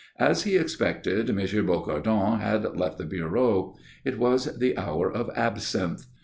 [0.17, 1.35] As he expected, M.
[1.37, 3.75] Bocardon had left the bureau.
[4.03, 6.07] It was the hour of absinthe.